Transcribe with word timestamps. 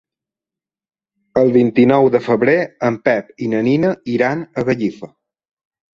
El 1.41 1.51
vint-i-nou 1.57 2.09
de 2.17 2.21
febrer 2.29 2.57
en 2.89 2.99
Pep 3.09 3.31
i 3.49 3.53
na 3.55 3.61
Nina 3.69 3.93
iran 4.15 4.43
a 4.63 4.69
Gallifa. 4.71 5.13